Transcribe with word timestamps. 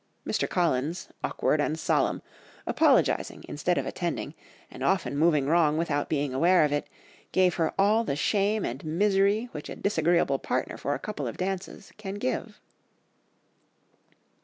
Mr. 0.25 0.49
Collins, 0.49 1.09
awkward 1.23 1.61
and 1.61 1.77
solemn, 1.77 2.23
apologising 2.65 3.45
instead 3.47 3.77
of 3.77 3.85
attending, 3.85 4.33
and 4.71 4.83
often 4.83 5.15
moving 5.15 5.45
wrong 5.45 5.77
without 5.77 6.09
being 6.09 6.33
aware 6.33 6.63
of 6.63 6.71
it, 6.71 6.87
gave 7.31 7.53
her 7.53 7.71
all 7.77 8.03
the 8.03 8.15
shame 8.15 8.65
and 8.65 8.83
misery 8.83 9.47
which 9.51 9.69
a 9.69 9.75
disagreeable 9.75 10.39
partner 10.39 10.75
for 10.75 10.95
a 10.95 10.99
couple 10.99 11.27
of 11.27 11.37
dances 11.37 11.91
can 11.97 12.15
give." 12.15 12.59